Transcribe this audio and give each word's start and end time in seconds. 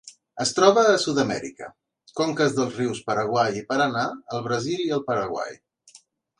Es 0.43 0.51
troba 0.59 0.85
a 0.93 1.01
Sud-amèrica: 1.03 1.67
conques 2.21 2.57
dels 2.57 2.81
rius 2.81 3.03
Paraguai 3.11 3.61
i 3.63 3.63
Paranà 3.71 4.09
al 4.37 4.45
Brasil 4.51 4.85
i 4.89 4.93
el 4.99 5.09
Paraguai. 5.13 5.57